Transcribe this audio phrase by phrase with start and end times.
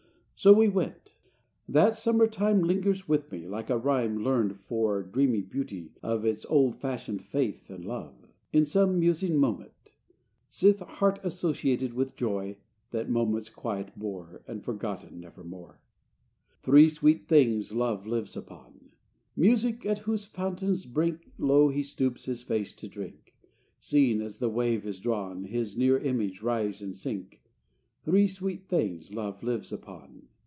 [0.35, 1.13] So we went.
[1.69, 6.47] That summer time Lingers with me like a rhyme Learned for dreamy beauty of Its
[6.47, 9.93] old fashioned faith and love, In some musing moment;
[10.49, 12.57] sith Heart associated with Joy
[12.89, 15.77] that moments quiet bore, And forgotten nevermore.
[15.77, 18.93] VIII Three sweet things love lives upon:
[19.35, 23.35] Music, at whose fountain's brink Low he stoops his face to drink;
[23.79, 27.43] Seeing, as the wave is drawn, His near image rise and sink.
[28.03, 30.29] Three sweet things love lives upon.